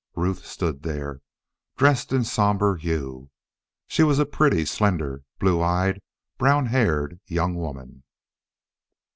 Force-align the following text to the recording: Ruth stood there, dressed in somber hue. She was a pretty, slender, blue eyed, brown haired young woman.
Ruth 0.15 0.47
stood 0.47 0.81
there, 0.81 1.21
dressed 1.77 2.11
in 2.11 2.23
somber 2.23 2.75
hue. 2.77 3.29
She 3.85 4.01
was 4.01 4.17
a 4.17 4.25
pretty, 4.25 4.65
slender, 4.65 5.21
blue 5.37 5.61
eyed, 5.61 6.01
brown 6.39 6.65
haired 6.65 7.19
young 7.27 7.53
woman. 7.55 8.01